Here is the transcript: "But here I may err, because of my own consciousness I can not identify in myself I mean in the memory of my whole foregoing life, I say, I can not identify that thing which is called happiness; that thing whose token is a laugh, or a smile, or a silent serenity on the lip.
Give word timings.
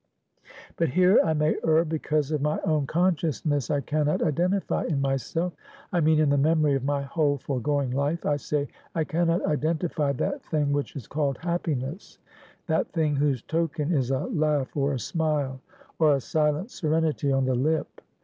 "But 0.77 0.89
here 0.89 1.19
I 1.23 1.33
may 1.33 1.57
err, 1.63 1.85
because 1.85 2.31
of 2.31 2.41
my 2.41 2.59
own 2.65 2.87
consciousness 2.87 3.69
I 3.69 3.81
can 3.81 4.07
not 4.07 4.23
identify 4.23 4.85
in 4.85 4.99
myself 4.99 5.53
I 5.93 5.99
mean 5.99 6.19
in 6.19 6.31
the 6.31 6.39
memory 6.39 6.73
of 6.73 6.83
my 6.83 7.03
whole 7.03 7.37
foregoing 7.37 7.91
life, 7.91 8.25
I 8.25 8.37
say, 8.37 8.67
I 8.95 9.03
can 9.03 9.27
not 9.27 9.45
identify 9.45 10.11
that 10.13 10.41
thing 10.43 10.71
which 10.73 10.95
is 10.95 11.05
called 11.05 11.37
happiness; 11.37 12.17
that 12.65 12.87
thing 12.91 13.15
whose 13.17 13.43
token 13.43 13.93
is 13.93 14.09
a 14.09 14.21
laugh, 14.25 14.75
or 14.75 14.93
a 14.95 14.99
smile, 14.99 15.61
or 15.99 16.15
a 16.15 16.19
silent 16.19 16.71
serenity 16.71 17.31
on 17.31 17.45
the 17.45 17.53
lip. 17.53 18.01